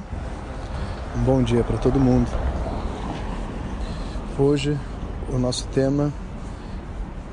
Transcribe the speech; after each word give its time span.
Um 1.14 1.24
bom 1.24 1.42
dia 1.42 1.62
para 1.62 1.76
todo 1.76 2.00
mundo. 2.00 2.30
Hoje 4.38 4.78
o 5.28 5.38
nosso 5.38 5.68
tema 5.68 6.10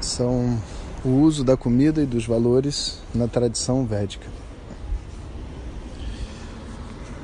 são 0.02 0.60
o 1.06 1.22
uso 1.22 1.46
da 1.46 1.56
comida 1.56 2.02
e 2.02 2.06
dos 2.06 2.26
valores 2.26 3.02
na 3.14 3.30
tradição 3.30 3.86
védica. 3.86 4.28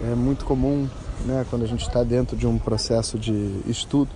É 0.03 0.15
muito 0.15 0.45
comum, 0.45 0.89
né, 1.25 1.45
quando 1.49 1.63
a 1.63 1.67
gente 1.67 1.81
está 1.81 2.03
dentro 2.03 2.35
de 2.35 2.47
um 2.47 2.57
processo 2.57 3.19
de 3.19 3.61
estudo, 3.67 4.09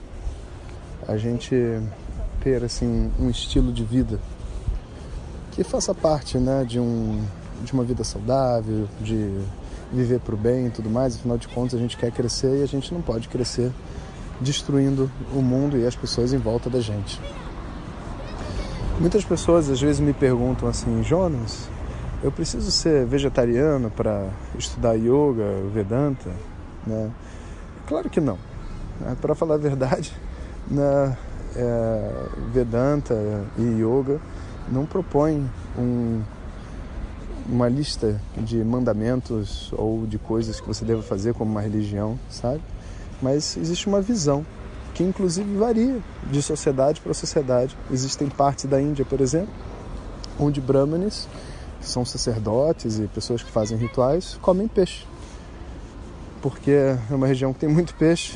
a 1.08 1.16
gente 1.16 1.56
ter 2.42 2.64
assim 2.64 3.12
um 3.20 3.30
estilo 3.30 3.72
de 3.72 3.84
vida 3.84 4.20
que 5.52 5.64
faça 5.64 5.94
parte, 5.94 6.38
né, 6.38 6.66
de 6.66 6.80
um 6.80 7.24
de 7.64 7.72
uma 7.74 7.84
vida 7.84 8.04
saudável, 8.04 8.88
de 9.00 9.40
viver 9.92 10.20
para 10.20 10.36
o 10.36 10.38
bem 10.38 10.68
e 10.68 10.70
tudo 10.70 10.90
mais. 10.90 11.16
Afinal 11.16 11.38
de 11.38 11.48
contas, 11.48 11.76
a 11.76 11.82
gente 11.82 11.98
quer 11.98 12.12
crescer 12.12 12.60
e 12.60 12.64
a 12.64 12.68
gente 12.68 12.94
não 12.94 13.02
pode 13.02 13.28
crescer 13.28 13.72
destruindo 14.42 15.10
o 15.34 15.42
mundo 15.42 15.78
e 15.78 15.86
as 15.86 15.96
pessoas 15.96 16.34
em 16.34 16.38
volta 16.38 16.70
da 16.70 16.82
gente. 16.82 17.20
Muitas 19.00 19.24
pessoas 19.24 19.70
às 19.70 19.80
vezes 19.80 20.00
me 20.00 20.14
perguntam 20.14 20.68
assim, 20.68 21.04
Jonas, 21.04 21.70
eu 22.26 22.32
preciso 22.32 22.72
ser 22.72 23.06
vegetariano 23.06 23.92
para 23.92 24.28
estudar 24.58 24.96
yoga, 24.96 25.46
Vedanta? 25.72 26.32
Né? 26.86 27.12
Claro 27.86 28.10
que 28.10 28.20
não. 28.20 28.40
É, 29.06 29.14
para 29.14 29.36
falar 29.36 29.56
a 29.56 29.58
verdade, 29.60 30.12
né, 30.68 31.16
é, 31.56 32.26
Vedanta 32.52 33.14
e 33.60 33.62
Yoga 33.80 34.20
não 34.68 34.88
propõem 34.88 35.48
um, 35.78 36.24
uma 37.48 37.70
lista 37.70 38.20
de 38.36 38.58
mandamentos 38.64 39.72
ou 39.78 40.08
de 40.08 40.18
coisas 40.18 40.60
que 40.60 40.68
você 40.68 40.84
deva 40.84 41.04
fazer 41.04 41.36
como 41.36 41.52
uma 41.52 41.62
religião, 41.62 42.18
sabe? 42.28 42.62
Mas 43.22 43.56
existe 43.56 43.86
uma 43.86 44.02
visão 44.02 44.44
que 44.96 45.04
inclusive 45.04 45.56
varia 45.58 46.00
de 46.32 46.42
sociedade 46.42 47.02
para 47.02 47.14
sociedade. 47.14 47.78
Existem 47.92 48.30
partes 48.30 48.66
da 48.66 48.82
Índia, 48.82 49.06
por 49.06 49.22
exemplo, 49.22 49.54
onde 50.40 50.60
brahmanes 50.60 51.28
são 51.88 52.06
sacerdotes 52.06 53.00
e 53.00 53.08
pessoas 53.08 53.42
que 53.42 53.52
fazem 53.52 53.78
rituais, 53.78 54.38
comem 54.42 54.68
peixe. 54.68 55.06
Porque 56.42 56.72
é 56.72 56.98
uma 57.10 57.28
região 57.28 57.54
que 57.54 57.60
tem 57.60 57.70
muito 57.70 57.96
peixe 57.96 58.34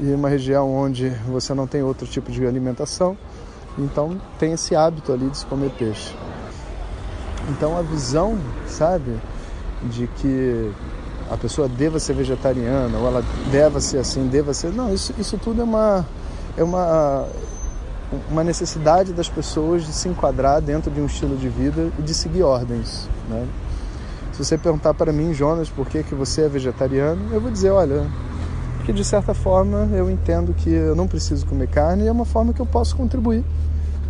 e 0.00 0.12
uma 0.12 0.28
região 0.28 0.74
onde 0.74 1.10
você 1.26 1.54
não 1.54 1.66
tem 1.66 1.82
outro 1.82 2.06
tipo 2.06 2.30
de 2.30 2.46
alimentação, 2.46 3.16
então 3.78 4.20
tem 4.38 4.52
esse 4.52 4.74
hábito 4.74 5.12
ali 5.12 5.28
de 5.28 5.38
se 5.38 5.46
comer 5.46 5.70
peixe. 5.70 6.14
Então 7.48 7.76
a 7.76 7.82
visão, 7.82 8.38
sabe, 8.66 9.18
de 9.90 10.06
que 10.06 10.72
a 11.30 11.36
pessoa 11.36 11.68
deva 11.68 11.98
ser 11.98 12.14
vegetariana 12.14 12.98
ou 12.98 13.06
ela 13.06 13.24
deva 13.50 13.80
ser 13.80 13.98
assim, 13.98 14.26
deva 14.26 14.52
ser. 14.54 14.72
Não, 14.72 14.92
isso, 14.92 15.14
isso 15.18 15.38
tudo 15.38 15.60
é 15.60 15.64
uma, 15.64 16.06
é 16.56 16.62
uma 16.62 17.26
uma 18.30 18.44
necessidade 18.44 19.12
das 19.12 19.28
pessoas 19.28 19.84
de 19.84 19.92
se 19.92 20.08
enquadrar 20.08 20.60
dentro 20.60 20.90
de 20.90 21.00
um 21.00 21.06
estilo 21.06 21.36
de 21.36 21.48
vida 21.48 21.90
e 21.98 22.02
de 22.02 22.14
seguir 22.14 22.42
ordens. 22.42 23.08
Né? 23.28 23.46
Se 24.32 24.44
você 24.44 24.58
perguntar 24.58 24.94
para 24.94 25.12
mim, 25.12 25.32
Jonas, 25.32 25.68
por 25.68 25.86
que, 25.86 26.02
que 26.02 26.14
você 26.14 26.42
é 26.42 26.48
vegetariano, 26.48 27.32
eu 27.32 27.40
vou 27.40 27.50
dizer, 27.50 27.70
olha, 27.70 28.06
porque 28.76 28.92
de 28.92 29.04
certa 29.04 29.34
forma 29.34 29.88
eu 29.92 30.10
entendo 30.10 30.52
que 30.54 30.70
eu 30.70 30.94
não 30.94 31.06
preciso 31.06 31.46
comer 31.46 31.68
carne 31.68 32.04
e 32.04 32.08
é 32.08 32.12
uma 32.12 32.24
forma 32.24 32.52
que 32.52 32.60
eu 32.60 32.66
posso 32.66 32.96
contribuir. 32.96 33.44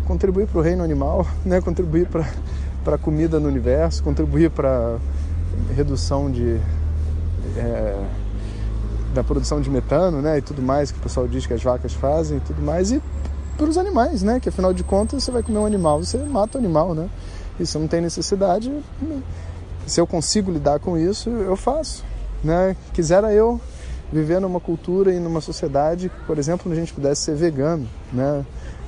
Contribuir 0.05 0.47
para 0.47 0.59
o 0.59 0.61
reino 0.61 0.83
animal, 0.83 1.25
né? 1.45 1.61
contribuir 1.61 2.07
para 2.07 2.95
a 2.95 2.97
comida 2.97 3.39
no 3.39 3.47
universo, 3.47 4.03
contribuir 4.03 4.49
para 4.49 4.97
redução 5.75 6.29
de... 6.31 6.59
É, 7.55 8.03
da 9.13 9.23
produção 9.23 9.61
de 9.61 9.69
metano, 9.69 10.23
né, 10.23 10.39
e 10.39 10.41
tudo 10.41 10.59
mais 10.59 10.91
que 10.91 10.97
o 10.97 11.01
pessoal 11.01 11.27
diz 11.27 11.45
que 11.45 11.53
as 11.53 11.61
vacas 11.61 11.93
fazem 11.93 12.37
e 12.37 12.39
tudo 12.39 12.63
mais, 12.63 12.91
e 12.91 12.99
os 13.69 13.77
animais, 13.77 14.23
né? 14.23 14.39
Que 14.39 14.49
afinal 14.49 14.73
de 14.73 14.83
contas 14.83 15.23
você 15.23 15.31
vai 15.31 15.43
comer 15.43 15.59
um 15.59 15.65
animal, 15.65 16.03
você 16.03 16.17
mata 16.17 16.57
o 16.57 16.61
animal, 16.61 16.93
né? 16.93 17.09
Isso 17.59 17.77
não 17.79 17.87
tem 17.87 18.01
necessidade. 18.01 18.71
Se 19.85 19.99
eu 19.99 20.07
consigo 20.07 20.51
lidar 20.51 20.79
com 20.79 20.97
isso, 20.97 21.29
eu 21.29 21.55
faço, 21.55 22.03
né? 22.43 22.75
Quisera 22.93 23.33
eu 23.33 23.59
viver 24.11 24.39
numa 24.39 24.59
cultura 24.59 25.13
e 25.13 25.19
numa 25.19 25.41
sociedade, 25.41 26.11
por 26.27 26.37
exemplo, 26.37 26.69
onde 26.69 26.79
a 26.79 26.83
gente 26.83 26.93
pudesse 26.93 27.21
ser 27.21 27.35
vegano, 27.35 27.87
né? 28.11 28.45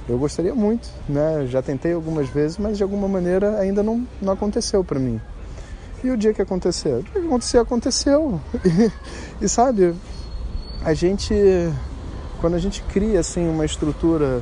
Eu 0.08 0.18
gostaria 0.18 0.54
muito, 0.54 0.88
né? 1.10 1.48
Já 1.50 1.62
tentei 1.62 1.94
algumas 1.94 2.30
vezes, 2.30 2.58
mas 2.58 2.78
de 2.78 2.84
alguma 2.84 3.08
maneira 3.08 3.60
ainda 3.60 3.82
não, 3.82 4.06
não 4.22 4.34
aconteceu 4.34 4.84
para 4.84 5.00
mim. 5.00 5.20
E 6.04 6.12
o 6.12 6.18
dia 6.18 6.34
que 6.34 6.42
aconteceu? 6.42 7.00
O 7.00 7.04
dia 7.04 7.12
que 7.14 7.28
aconteceu, 7.28 7.62
aconteceu. 7.62 8.42
E, 8.64 8.92
e 9.46 9.50
sabe, 9.50 9.96
a 10.84 10.94
gente 10.94 11.34
quando 12.40 12.54
a 12.54 12.60
gente 12.60 12.84
cria 12.84 13.20
assim 13.20 13.50
uma 13.50 13.66
estrutura 13.66 14.42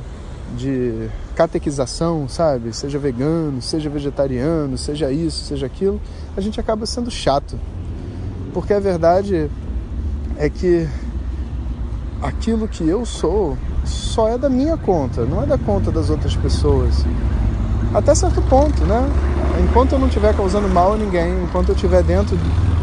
de 0.54 1.08
catequização, 1.34 2.28
sabe? 2.28 2.74
Seja 2.74 2.98
vegano, 2.98 3.60
seja 3.60 3.90
vegetariano, 3.90 4.78
seja 4.78 5.10
isso, 5.10 5.44
seja 5.44 5.66
aquilo, 5.66 6.00
a 6.36 6.40
gente 6.40 6.58
acaba 6.60 6.86
sendo 6.86 7.10
chato. 7.10 7.58
Porque 8.52 8.72
a 8.72 8.80
verdade 8.80 9.50
é 10.38 10.48
que 10.48 10.88
aquilo 12.22 12.66
que 12.68 12.88
eu 12.88 13.04
sou 13.04 13.58
só 13.84 14.28
é 14.28 14.38
da 14.38 14.48
minha 14.48 14.76
conta, 14.76 15.24
não 15.24 15.42
é 15.42 15.46
da 15.46 15.58
conta 15.58 15.90
das 15.90 16.08
outras 16.08 16.34
pessoas. 16.36 17.04
Até 17.92 18.14
certo 18.14 18.40
ponto, 18.42 18.84
né? 18.84 19.08
Enquanto 19.62 19.92
eu 19.92 19.98
não 19.98 20.06
estiver 20.08 20.34
causando 20.34 20.68
mal 20.68 20.94
a 20.94 20.96
ninguém, 20.96 21.44
enquanto 21.44 21.68
eu 21.68 21.74
estiver 21.74 22.02
dentro 22.02 22.36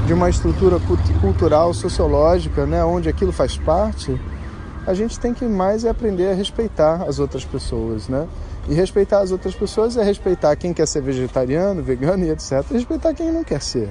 de 0.05 0.13
uma 0.13 0.29
estrutura 0.29 0.77
cultural, 1.19 1.73
sociológica, 1.73 2.65
né, 2.65 2.83
onde 2.83 3.09
aquilo 3.09 3.31
faz 3.31 3.57
parte, 3.57 4.19
a 4.85 4.93
gente 4.93 5.19
tem 5.19 5.33
que 5.33 5.45
mais 5.45 5.85
é 5.85 5.89
aprender 5.89 6.29
a 6.29 6.33
respeitar 6.33 7.03
as 7.03 7.19
outras 7.19 7.45
pessoas, 7.45 8.07
né? 8.07 8.27
E 8.67 8.73
respeitar 8.73 9.19
as 9.19 9.31
outras 9.31 9.55
pessoas 9.55 9.97
é 9.97 10.03
respeitar 10.03 10.55
quem 10.55 10.73
quer 10.73 10.87
ser 10.87 11.01
vegetariano, 11.01 11.81
vegano 11.81 12.25
e 12.25 12.29
etc. 12.29 12.63
E 12.71 12.73
respeitar 12.75 13.13
quem 13.13 13.31
não 13.31 13.43
quer 13.43 13.61
ser. 13.61 13.89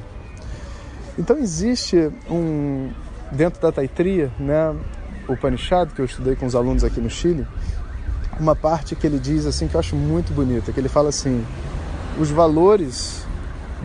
Então 1.19 1.37
existe 1.39 2.11
um 2.31 2.91
dentro 3.31 3.61
da 3.61 3.71
Taitria, 3.71 4.31
né, 4.39 4.75
o 5.28 5.33
Upanishad 5.34 5.91
que 5.91 6.01
eu 6.01 6.05
estudei 6.05 6.34
com 6.34 6.47
os 6.47 6.55
alunos 6.55 6.83
aqui 6.83 7.01
no 7.01 7.11
Chile, 7.11 7.47
uma 8.39 8.57
parte 8.57 8.97
que 8.97 9.07
ele 9.07 9.19
diz 9.19 9.47
assim 9.47 9.69
que 9.69 9.75
eu 9.75 9.81
acho 9.81 9.95
muito 9.95 10.33
bonita, 10.33 10.72
que 10.72 10.81
ele 10.81 10.89
fala 10.89 11.11
assim: 11.11 11.45
os 12.19 12.31
valores 12.31 13.25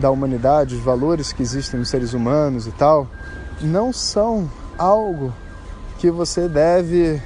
da 0.00 0.10
humanidade, 0.10 0.74
os 0.74 0.80
valores 0.80 1.32
que 1.32 1.42
existem 1.42 1.78
nos 1.78 1.88
seres 1.88 2.12
humanos 2.12 2.66
e 2.66 2.72
tal, 2.72 3.08
não 3.60 3.92
são 3.92 4.50
algo 4.78 5.32
que 5.98 6.10
você 6.10 6.48
deve 6.48 7.20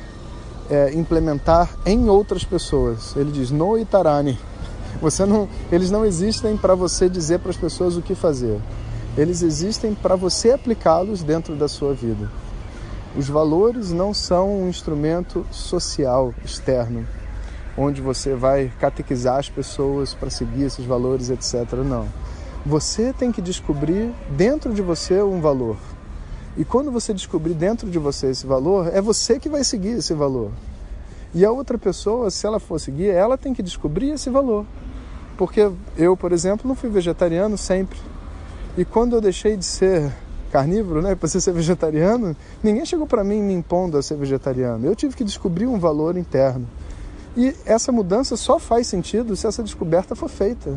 é, 0.71 0.93
implementar 0.95 1.69
em 1.85 2.09
outras 2.09 2.45
pessoas. 2.45 3.15
Ele 3.17 3.31
diz 3.31 3.51
no 3.51 3.77
itarani. 3.79 4.39
Você 5.01 5.25
não, 5.25 5.49
eles 5.71 5.91
não 5.91 6.05
existem 6.05 6.57
para 6.57 6.75
você 6.75 7.09
dizer 7.09 7.39
para 7.39 7.51
as 7.51 7.57
pessoas 7.57 7.97
o 7.97 8.03
que 8.03 8.15
fazer. 8.15 8.61
Eles 9.17 9.41
existem 9.41 9.95
para 9.95 10.15
você 10.15 10.51
aplicá-los 10.53 11.23
dentro 11.23 11.55
da 11.57 11.69
sua 11.69 11.95
vida. 11.95 12.31
Os 13.17 13.29
valores 13.29 13.93
não 13.93 14.13
são 14.13 14.63
um 14.63 14.69
instrumento 14.69 15.47
social 15.51 16.35
externo, 16.45 17.07
onde 17.79 18.01
você 18.01 18.35
vai 18.35 18.71
catequizar 18.79 19.39
as 19.39 19.49
pessoas 19.49 20.13
para 20.13 20.29
seguir 20.29 20.65
esses 20.65 20.85
valores, 20.85 21.31
etc. 21.31 21.73
Não. 21.85 22.07
Você 22.65 23.13
tem 23.13 23.33
que 23.33 23.41
descobrir 23.41 24.13
dentro 24.37 24.75
de 24.75 24.83
você 24.83 25.23
um 25.23 25.41
valor. 25.41 25.77
E 26.57 26.65
quando 26.65 26.91
você 26.91 27.15
descobrir 27.15 27.55
dentro 27.55 27.89
de 27.89 27.99
você 27.99 28.29
esse 28.29 28.47
valor, 28.47 28.89
é 28.93 29.01
você 29.01 29.39
que 29.39 29.49
vai 29.49 29.63
seguir 29.63 29.91
esse 29.91 30.13
valor. 30.15 30.51
E 31.33 31.45
a 31.45 31.53
outra 31.53 31.79
pessoa, 31.79 32.31
se 32.31 32.45
ela 32.47 32.59
for 32.59 32.81
seguir, 32.81 33.09
ela 33.09 33.39
tem 33.39 33.55
que 33.55 33.63
descobrir 33.63 34.11
esse 34.11 34.29
valor. 34.29 34.67
Porque 35.37 35.71
eu, 35.97 36.17
por 36.17 36.33
exemplo, 36.33 36.67
não 36.67 36.75
fui 36.75 36.91
vegetariano 36.91 37.57
sempre. 37.57 37.99
E 38.77 38.85
quando 38.85 39.15
eu 39.15 39.21
deixei 39.21 39.57
de 39.57 39.65
ser 39.65 40.13
carnívoro, 40.51 41.01
né, 41.01 41.15
para 41.17 41.29
ser 41.29 41.53
vegetariano, 41.53 42.37
ninguém 42.63 42.85
chegou 42.85 43.07
para 43.07 43.23
mim 43.23 43.41
me 43.41 43.55
impondo 43.55 43.97
a 43.97 44.03
ser 44.03 44.17
vegetariano. 44.17 44.85
Eu 44.85 44.97
tive 44.97 45.15
que 45.15 45.25
descobrir 45.25 45.67
um 45.67 45.79
valor 45.79 46.17
interno. 46.17 46.67
E 47.37 47.55
essa 47.65 47.93
mudança 47.93 48.37
só 48.37 48.59
faz 48.59 48.89
sentido 48.89 49.37
se 49.37 49.47
essa 49.47 49.63
descoberta 49.63 50.17
for 50.17 50.29
feita. 50.29 50.77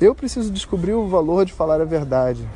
Eu 0.00 0.14
preciso 0.14 0.52
descobrir 0.52 0.92
o 0.92 1.08
valor 1.08 1.44
de 1.44 1.52
falar 1.52 1.80
a 1.80 1.84
verdade. 1.84 2.46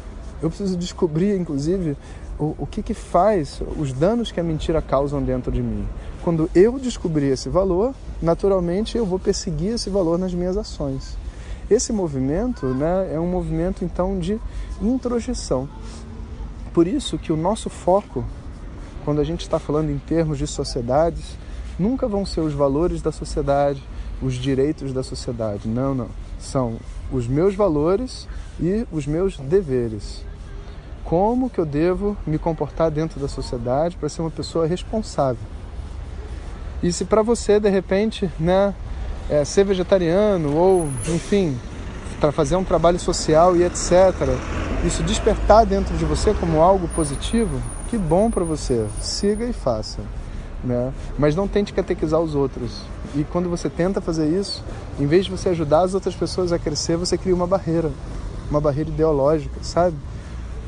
Eu 0.42 0.48
preciso 0.48 0.76
descobrir, 0.76 1.36
inclusive, 1.36 1.96
o, 2.38 2.54
o 2.58 2.66
que, 2.66 2.82
que 2.82 2.94
faz 2.94 3.62
os 3.76 3.92
danos 3.92 4.32
que 4.32 4.40
a 4.40 4.42
mentira 4.42 4.80
causam 4.80 5.22
dentro 5.22 5.52
de 5.52 5.62
mim. 5.62 5.86
Quando 6.22 6.50
eu 6.54 6.78
descobrir 6.78 7.26
esse 7.26 7.48
valor, 7.48 7.94
naturalmente 8.22 8.96
eu 8.96 9.04
vou 9.04 9.18
perseguir 9.18 9.74
esse 9.74 9.90
valor 9.90 10.18
nas 10.18 10.32
minhas 10.32 10.56
ações. 10.56 11.16
Esse 11.70 11.92
movimento 11.92 12.66
né, 12.66 13.14
é 13.14 13.20
um 13.20 13.26
movimento 13.26 13.84
então 13.84 14.18
de 14.18 14.40
introjeção. 14.80 15.68
Por 16.72 16.86
isso 16.86 17.18
que 17.18 17.32
o 17.32 17.36
nosso 17.36 17.68
foco, 17.68 18.24
quando 19.04 19.20
a 19.20 19.24
gente 19.24 19.42
está 19.42 19.58
falando 19.58 19.90
em 19.90 19.98
termos 19.98 20.38
de 20.38 20.46
sociedades, 20.46 21.36
nunca 21.78 22.08
vão 22.08 22.24
ser 22.24 22.40
os 22.40 22.54
valores 22.54 23.02
da 23.02 23.12
sociedade, 23.12 23.82
os 24.22 24.34
direitos 24.34 24.92
da 24.92 25.02
sociedade. 25.02 25.68
Não, 25.68 25.94
não. 25.94 26.08
São 26.38 26.76
os 27.12 27.26
meus 27.26 27.54
valores 27.54 28.26
e 28.58 28.86
os 28.90 29.06
meus 29.06 29.36
deveres. 29.36 30.24
Como 31.04 31.50
que 31.50 31.58
eu 31.58 31.66
devo 31.66 32.16
me 32.26 32.38
comportar 32.38 32.90
dentro 32.90 33.18
da 33.18 33.28
sociedade 33.28 33.96
para 33.96 34.08
ser 34.08 34.22
uma 34.22 34.30
pessoa 34.30 34.66
responsável? 34.66 35.42
E 36.82 36.92
se 36.92 37.04
para 37.04 37.22
você, 37.22 37.60
de 37.60 37.68
repente, 37.68 38.30
né, 38.38 38.74
é, 39.28 39.44
ser 39.44 39.64
vegetariano 39.64 40.56
ou, 40.56 40.88
enfim, 41.08 41.58
para 42.20 42.32
fazer 42.32 42.56
um 42.56 42.64
trabalho 42.64 42.98
social 42.98 43.56
e 43.56 43.64
etc., 43.64 44.14
isso 44.84 45.02
despertar 45.02 45.66
dentro 45.66 45.96
de 45.96 46.04
você 46.04 46.32
como 46.32 46.60
algo 46.60 46.88
positivo, 46.88 47.60
que 47.88 47.98
bom 47.98 48.30
para 48.30 48.44
você. 48.44 48.86
Siga 49.00 49.44
e 49.44 49.52
faça. 49.52 50.00
Né? 50.64 50.92
Mas 51.18 51.36
não 51.36 51.46
tente 51.46 51.72
catequizar 51.72 52.20
os 52.20 52.34
outros. 52.34 52.82
E 53.14 53.24
quando 53.24 53.48
você 53.48 53.68
tenta 53.68 54.00
fazer 54.00 54.28
isso, 54.28 54.64
em 54.98 55.06
vez 55.06 55.24
de 55.24 55.30
você 55.30 55.50
ajudar 55.50 55.82
as 55.82 55.94
outras 55.94 56.14
pessoas 56.14 56.52
a 56.52 56.58
crescer, 56.58 56.96
você 56.96 57.18
cria 57.18 57.34
uma 57.34 57.46
barreira, 57.46 57.90
uma 58.50 58.60
barreira 58.60 58.90
ideológica, 58.90 59.56
sabe? 59.62 59.96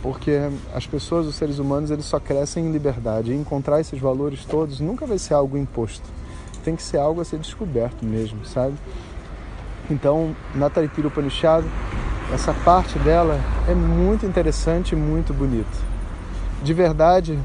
Porque 0.03 0.37
as 0.75 0.87
pessoas, 0.87 1.27
os 1.27 1.37
seres 1.37 1.59
humanos, 1.59 1.91
eles 1.91 2.05
só 2.05 2.19
crescem 2.19 2.67
em 2.67 2.73
liberdade. 2.73 3.33
E 3.33 3.37
encontrar 3.37 3.81
esses 3.81 3.99
valores 4.01 4.45
todos 4.45 4.81
nunca 4.81 5.07
vai 5.07 5.19
ser 5.19 5.35
algo 5.35 5.57
imposto. 5.57 6.05
Tem 6.65 6.75
que 6.75 6.83
ser 6.83 6.99
algo 6.99 7.21
a 7.21 7.25
ser 7.25 7.39
descoberto 7.39 8.05
mesmo, 8.05 8.45
sabe? 8.45 8.75
Então, 9.89 10.35
na 10.55 10.69
Taipira 10.69 11.09
Upanishad, 11.09 11.65
essa 12.33 12.53
parte 12.53 12.99
dela 12.99 13.39
é 13.69 13.75
muito 13.75 14.27
interessante 14.27 14.93
e 14.93 14.97
muito 14.97 15.33
bonita. 15.33 15.93
De 16.63 16.73
verdade, 16.73 17.39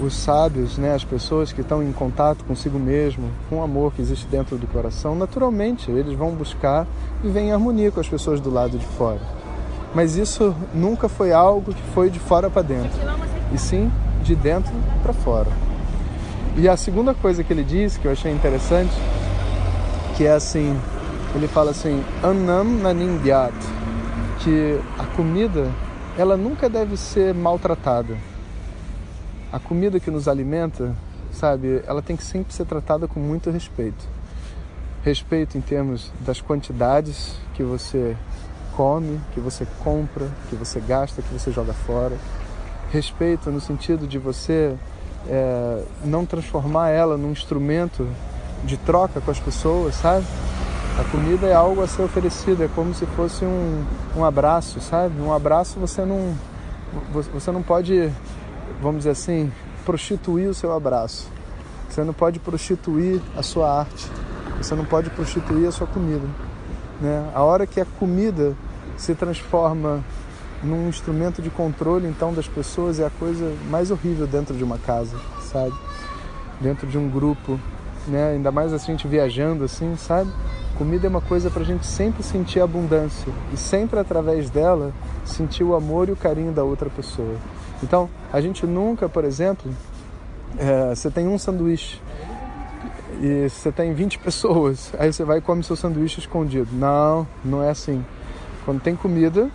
os 0.00 0.14
sábios, 0.14 0.78
né, 0.78 0.94
as 0.94 1.04
pessoas 1.04 1.52
que 1.52 1.60
estão 1.60 1.82
em 1.82 1.92
contato 1.92 2.44
consigo 2.44 2.78
mesmo, 2.78 3.30
com 3.48 3.56
o 3.56 3.62
amor 3.62 3.92
que 3.92 4.00
existe 4.00 4.26
dentro 4.26 4.56
do 4.56 4.66
coração, 4.66 5.14
naturalmente 5.14 5.90
eles 5.90 6.16
vão 6.16 6.30
buscar 6.32 6.86
viver 7.22 7.40
em 7.40 7.52
harmonia 7.52 7.90
com 7.90 8.00
as 8.00 8.08
pessoas 8.08 8.40
do 8.40 8.50
lado 8.50 8.78
de 8.78 8.86
fora. 8.86 9.39
Mas 9.94 10.16
isso 10.16 10.54
nunca 10.72 11.08
foi 11.08 11.32
algo 11.32 11.72
que 11.72 11.82
foi 11.94 12.10
de 12.10 12.18
fora 12.18 12.48
para 12.48 12.62
dentro, 12.62 12.98
e 13.52 13.58
sim 13.58 13.90
de 14.22 14.36
dentro 14.36 14.72
para 15.02 15.12
fora. 15.12 15.50
E 16.56 16.68
a 16.68 16.76
segunda 16.76 17.14
coisa 17.14 17.42
que 17.42 17.52
ele 17.52 17.64
diz, 17.64 17.96
que 17.96 18.06
eu 18.06 18.12
achei 18.12 18.32
interessante, 18.32 18.92
que 20.16 20.24
é 20.24 20.32
assim, 20.32 20.78
ele 21.34 21.48
fala 21.48 21.70
assim, 21.70 22.04
Annam 22.22 22.64
Nanindyat, 22.64 23.54
que 24.40 24.78
a 24.98 25.04
comida 25.16 25.68
ela 26.16 26.36
nunca 26.36 26.68
deve 26.68 26.96
ser 26.96 27.34
maltratada 27.34 28.16
a 29.52 29.58
comida 29.58 29.98
que 29.98 30.10
nos 30.10 30.28
alimenta, 30.28 30.94
sabe, 31.32 31.82
ela 31.86 32.00
tem 32.00 32.16
que 32.16 32.22
sempre 32.22 32.54
ser 32.54 32.64
tratada 32.66 33.08
com 33.08 33.18
muito 33.18 33.50
respeito. 33.50 34.06
Respeito 35.02 35.58
em 35.58 35.60
termos 35.60 36.12
das 36.20 36.40
quantidades 36.40 37.36
que 37.54 37.62
você 37.62 38.16
come, 38.80 39.20
que 39.34 39.40
você 39.40 39.66
compra, 39.84 40.26
que 40.48 40.56
você 40.56 40.80
gasta, 40.80 41.20
que 41.20 41.30
você 41.30 41.52
joga 41.52 41.74
fora. 41.74 42.16
Respeito 42.90 43.50
no 43.50 43.60
sentido 43.60 44.06
de 44.08 44.18
você 44.18 44.74
é, 45.28 45.84
não 46.02 46.24
transformar 46.24 46.88
ela 46.88 47.18
num 47.18 47.30
instrumento 47.30 48.08
de 48.64 48.78
troca 48.78 49.20
com 49.20 49.30
as 49.30 49.38
pessoas, 49.38 49.96
sabe? 49.96 50.24
A 50.98 51.04
comida 51.10 51.46
é 51.46 51.52
algo 51.52 51.82
a 51.82 51.86
ser 51.86 52.00
oferecido, 52.00 52.64
é 52.64 52.68
como 52.68 52.94
se 52.94 53.04
fosse 53.04 53.44
um, 53.44 53.84
um 54.16 54.24
abraço, 54.24 54.80
sabe? 54.80 55.20
Um 55.20 55.30
abraço 55.30 55.78
você 55.78 56.02
não, 56.06 56.34
você 57.12 57.52
não 57.52 57.62
pode 57.62 58.10
vamos 58.80 59.00
dizer 59.00 59.10
assim, 59.10 59.52
prostituir 59.84 60.48
o 60.48 60.54
seu 60.54 60.72
abraço. 60.72 61.28
Você 61.88 62.02
não 62.02 62.14
pode 62.14 62.38
prostituir 62.38 63.20
a 63.36 63.42
sua 63.42 63.80
arte. 63.80 64.08
Você 64.56 64.74
não 64.74 64.86
pode 64.86 65.10
prostituir 65.10 65.68
a 65.68 65.72
sua 65.72 65.86
comida. 65.86 66.26
Né? 67.00 67.30
A 67.34 67.42
hora 67.42 67.66
que 67.66 67.80
a 67.80 67.84
comida 67.84 68.56
se 69.00 69.14
transforma 69.14 70.04
num 70.62 70.86
instrumento 70.86 71.40
de 71.40 71.48
controle 71.48 72.06
então 72.06 72.34
das 72.34 72.46
pessoas 72.46 73.00
é 73.00 73.06
a 73.06 73.10
coisa 73.10 73.50
mais 73.70 73.90
horrível 73.90 74.26
dentro 74.26 74.54
de 74.54 74.62
uma 74.62 74.76
casa, 74.76 75.16
sabe? 75.40 75.72
Dentro 76.60 76.86
de 76.86 76.98
um 76.98 77.08
grupo, 77.08 77.58
né? 78.06 78.32
Ainda 78.32 78.52
mais 78.52 78.74
assim, 78.74 78.92
a 78.92 78.94
gente 78.94 79.08
viajando 79.08 79.64
assim, 79.64 79.96
sabe? 79.96 80.30
Comida 80.76 81.06
é 81.06 81.10
uma 81.10 81.22
coisa 81.22 81.50
para 81.50 81.62
a 81.62 81.64
gente 81.64 81.86
sempre 81.86 82.22
sentir 82.22 82.60
abundância 82.60 83.32
e 83.54 83.56
sempre 83.56 83.98
através 83.98 84.50
dela 84.50 84.92
sentir 85.24 85.64
o 85.64 85.74
amor 85.74 86.10
e 86.10 86.12
o 86.12 86.16
carinho 86.16 86.52
da 86.52 86.62
outra 86.62 86.90
pessoa. 86.90 87.36
Então, 87.82 88.10
a 88.30 88.38
gente 88.42 88.66
nunca, 88.66 89.08
por 89.08 89.24
exemplo, 89.24 89.72
é, 90.58 90.94
você 90.94 91.10
tem 91.10 91.26
um 91.26 91.38
sanduíche 91.38 91.98
e 93.22 93.48
você 93.48 93.72
tem 93.72 93.94
20 93.94 94.18
pessoas, 94.20 94.92
aí 94.98 95.10
você 95.10 95.24
vai 95.24 95.38
e 95.38 95.40
come 95.40 95.62
seu 95.62 95.76
sanduíche 95.76 96.20
escondido. 96.20 96.68
Não, 96.72 97.26
não 97.42 97.62
é 97.62 97.70
assim. 97.70 98.04
Quando 98.64 98.80
tem 98.80 98.94
comida, 98.94 99.50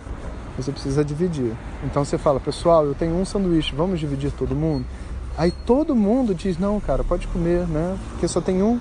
você 0.56 0.72
precisa 0.72 1.04
dividir. 1.04 1.52
Então 1.84 2.04
você 2.04 2.18
fala, 2.18 2.40
pessoal, 2.40 2.84
eu 2.84 2.94
tenho 2.94 3.14
um 3.14 3.24
sanduíche, 3.24 3.74
vamos 3.74 4.00
dividir 4.00 4.32
todo 4.32 4.54
mundo? 4.54 4.84
Aí 5.36 5.50
todo 5.50 5.94
mundo 5.94 6.34
diz, 6.34 6.58
não, 6.58 6.80
cara, 6.80 7.04
pode 7.04 7.26
comer, 7.28 7.66
né? 7.66 7.98
Porque 8.10 8.26
só 8.26 8.40
tem 8.40 8.62
um. 8.62 8.80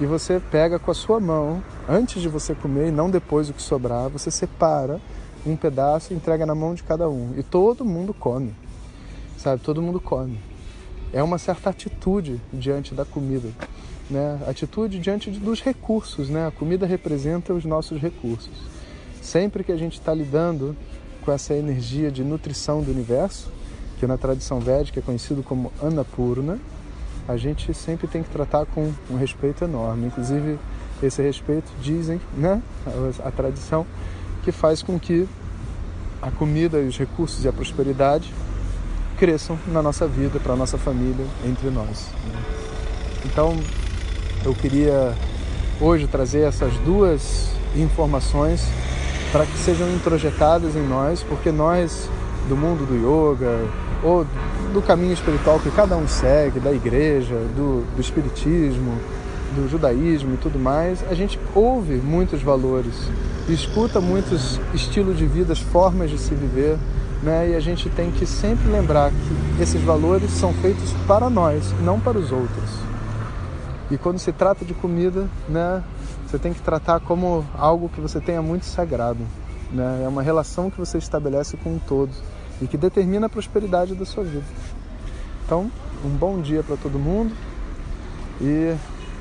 E 0.00 0.06
você 0.06 0.40
pega 0.50 0.78
com 0.78 0.90
a 0.90 0.94
sua 0.94 1.20
mão, 1.20 1.62
antes 1.88 2.22
de 2.22 2.28
você 2.28 2.54
comer 2.54 2.88
e 2.88 2.90
não 2.90 3.10
depois 3.10 3.50
o 3.50 3.52
que 3.52 3.60
sobrar, 3.62 4.08
você 4.08 4.30
separa 4.30 5.00
um 5.44 5.56
pedaço 5.56 6.12
e 6.12 6.16
entrega 6.16 6.46
na 6.46 6.54
mão 6.54 6.74
de 6.74 6.82
cada 6.82 7.08
um. 7.08 7.34
E 7.36 7.42
todo 7.42 7.84
mundo 7.84 8.14
come 8.14 8.54
sabe? 9.40 9.62
Todo 9.62 9.80
mundo 9.80 9.98
come. 9.98 10.38
É 11.12 11.22
uma 11.22 11.38
certa 11.38 11.70
atitude 11.70 12.40
diante 12.52 12.94
da 12.94 13.04
comida, 13.04 13.48
né? 14.08 14.38
Atitude 14.46 14.98
diante 15.00 15.30
dos 15.30 15.60
recursos, 15.62 16.28
né? 16.28 16.46
A 16.46 16.50
comida 16.50 16.86
representa 16.86 17.52
os 17.52 17.64
nossos 17.64 18.00
recursos. 18.00 18.50
Sempre 19.20 19.62
que 19.62 19.72
a 19.72 19.76
gente 19.76 19.98
está 19.98 20.14
lidando 20.14 20.76
com 21.22 21.30
essa 21.30 21.54
energia 21.54 22.10
de 22.10 22.24
nutrição 22.24 22.82
do 22.82 22.90
universo, 22.90 23.50
que 23.98 24.06
na 24.06 24.16
tradição 24.16 24.60
védica 24.60 25.00
é 25.00 25.02
conhecido 25.02 25.42
como 25.42 25.72
Annapurna, 25.82 26.58
a 27.28 27.36
gente 27.36 27.72
sempre 27.74 28.08
tem 28.08 28.22
que 28.22 28.30
tratar 28.30 28.66
com 28.66 28.92
um 29.10 29.16
respeito 29.16 29.62
enorme. 29.62 30.06
Inclusive, 30.06 30.58
esse 31.02 31.22
respeito, 31.22 31.70
dizem, 31.80 32.20
né? 32.36 32.62
a, 33.24 33.30
tradição, 33.30 33.86
que 34.42 34.50
faz 34.50 34.82
com 34.82 34.98
que 34.98 35.28
a 36.20 36.30
comida 36.30 36.80
e 36.80 36.88
os 36.88 36.98
recursos 36.98 37.44
e 37.44 37.48
a 37.48 37.52
prosperidade 37.52 38.32
cresçam 39.18 39.58
na 39.66 39.82
nossa 39.82 40.06
vida, 40.06 40.40
para 40.40 40.54
a 40.54 40.56
nossa 40.56 40.78
família, 40.78 41.26
entre 41.46 41.70
nós. 41.70 42.08
Então, 43.24 43.56
eu 44.44 44.54
queria 44.54 45.14
hoje 45.80 46.06
trazer 46.06 46.40
essas 46.40 46.72
duas 46.78 47.50
informações 47.76 48.62
para 49.32 49.46
que 49.46 49.56
sejam 49.58 49.88
introjetadas 49.92 50.74
em 50.74 50.86
nós, 50.86 51.22
porque 51.22 51.52
nós, 51.52 52.08
do 52.48 52.56
mundo 52.56 52.84
do 52.86 52.96
yoga, 52.96 53.68
ou 54.02 54.26
do 54.72 54.82
caminho 54.82 55.12
espiritual 55.12 55.58
que 55.60 55.70
cada 55.70 55.96
um 55.96 56.08
segue, 56.08 56.58
da 56.58 56.72
igreja, 56.72 57.36
do, 57.56 57.84
do 57.94 58.00
espiritismo, 58.00 58.96
do 59.54 59.68
judaísmo 59.68 60.34
e 60.34 60.36
tudo 60.36 60.58
mais, 60.58 61.04
a 61.10 61.14
gente 61.14 61.38
ouve 61.54 61.94
muitos 61.96 62.42
valores, 62.42 62.94
escuta 63.48 64.00
muitos 64.00 64.60
estilos 64.72 65.18
de 65.18 65.26
vida, 65.26 65.54
formas 65.54 66.10
de 66.10 66.18
se 66.18 66.34
viver, 66.34 66.78
né? 67.22 67.50
E 67.50 67.54
a 67.54 67.60
gente 67.60 67.88
tem 67.90 68.10
que 68.10 68.24
sempre 68.24 68.70
lembrar 68.70 69.10
que 69.10 69.62
esses 69.62 69.82
valores 69.82 70.30
são 70.30 70.52
feitos 70.54 70.92
para 71.06 71.28
nós, 71.28 71.74
não 71.82 72.00
para 72.00 72.18
os 72.18 72.32
outros. 72.32 72.70
E 73.90 73.98
quando 73.98 74.18
se 74.18 74.32
trata 74.32 74.64
de 74.64 74.72
comida, 74.72 75.28
né, 75.48 75.82
você 76.30 76.38
tem 76.38 76.52
que 76.52 76.62
tratar 76.62 77.00
como 77.00 77.44
algo 77.58 77.88
que 77.88 78.00
você 78.00 78.20
tenha 78.20 78.40
muito 78.40 78.64
sagrado. 78.64 79.18
Né? 79.72 80.02
É 80.04 80.08
uma 80.08 80.22
relação 80.22 80.70
que 80.70 80.78
você 80.78 80.96
estabelece 80.96 81.56
com 81.56 81.74
um 81.74 81.78
todo 81.78 82.12
e 82.62 82.68
que 82.68 82.76
determina 82.76 83.26
a 83.26 83.28
prosperidade 83.28 83.96
da 83.96 84.04
sua 84.04 84.22
vida. 84.22 84.44
Então, 85.44 85.68
um 86.04 86.08
bom 86.10 86.40
dia 86.40 86.62
para 86.62 86.76
todo 86.76 87.00
mundo 87.00 87.34
e 88.40 88.76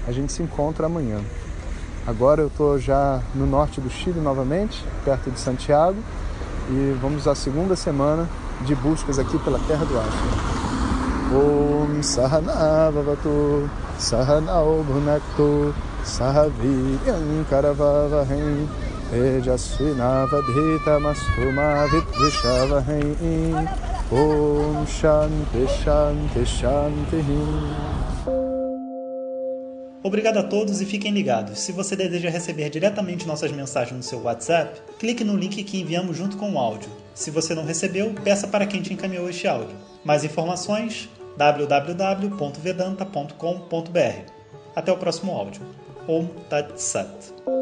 a 0.07 0.11
gente 0.11 0.31
se 0.31 0.43
encontra 0.43 0.85
amanhã. 0.85 1.19
Agora 2.05 2.41
eu 2.41 2.47
estou 2.47 2.77
já 2.77 3.23
no 3.33 3.47
norte 3.47 3.81
do 3.81 3.89
Chile 3.89 4.19
novamente, 4.19 4.85
perto 5.03 5.31
de 5.31 5.39
Santiago 5.39 5.97
e 6.69 6.95
vamos 7.01 7.27
à 7.27 7.33
segunda 7.33 7.75
semana 7.75 8.29
de 8.65 8.75
buscas 8.75 9.17
aqui 9.17 9.39
pela 9.39 9.57
terra 9.59 9.83
do 9.83 9.97
Ashram. 9.97 10.59
Om 11.31 12.03
Sahana 12.03 12.91
Bhunaktu 14.83 15.73
Sahaviryam 16.09 17.45
Karavavahem 17.49 18.67
Tejasvinavadhita 19.11 20.99
Mastuma 20.99 21.85
Vidvishavahem 21.91 23.67
Om 24.11 24.85
Shanti 24.87 25.67
Shanti 25.67 26.45
Shanti 26.45 27.21
Obrigado 30.01 30.37
a 30.37 30.43
todos 30.43 30.79
e 30.81 30.85
fiquem 30.85 31.11
ligados. 31.11 31.59
Se 31.59 31.71
você 31.71 31.95
deseja 31.95 32.29
receber 32.29 32.69
diretamente 32.69 33.27
nossas 33.27 33.51
mensagens 33.51 33.97
no 33.97 34.01
seu 34.01 34.23
WhatsApp, 34.23 34.81
clique 34.97 35.23
no 35.23 35.35
link 35.35 35.63
que 35.63 35.79
enviamos 35.79 36.17
junto 36.17 36.37
com 36.37 36.53
o 36.53 36.57
áudio. 36.57 36.89
Se 37.13 37.29
você 37.29 37.53
não 37.53 37.65
recebeu, 37.65 38.15
peça 38.23 38.47
para 38.47 38.65
quem 38.65 38.81
te 38.81 38.91
encaminhou 38.93 39.29
este 39.29 39.47
áudio. 39.47 39.75
Mais 40.03 40.23
informações 40.23 41.07
www.vedanta.com.br. 41.37 44.31
Até 44.75 44.91
o 44.91 44.97
próximo 44.97 45.33
áudio. 45.33 45.61
Om 46.09 46.25
Tat 46.49 46.79
Sat. 46.81 47.58